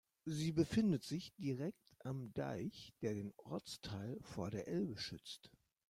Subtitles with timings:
[0.25, 5.51] Sie befindet sich direkt am Deich, der den Ortsteil vor der Elbe schützt.